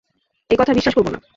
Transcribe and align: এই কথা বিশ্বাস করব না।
এই 0.49 0.57
কথা 0.59 0.73
বিশ্বাস 0.73 0.93
করব 0.95 1.07
না। 1.07 1.19